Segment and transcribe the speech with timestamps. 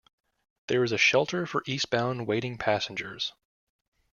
[0.65, 3.33] There is a shelter for eastbound waiting passengers.